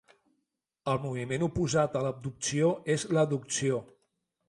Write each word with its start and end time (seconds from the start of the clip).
El 0.93 0.97
moviment 1.03 1.45
oposat 1.49 1.99
a 1.99 2.03
l'abducció 2.07 2.75
és 2.99 3.09
l'adducció. 3.15 3.83